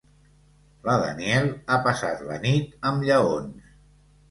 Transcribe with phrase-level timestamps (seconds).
[0.87, 3.71] La Danielle ha passat la nit amb lleons.